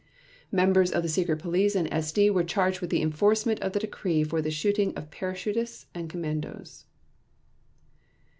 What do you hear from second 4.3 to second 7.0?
the shooting of parachutists and commandos.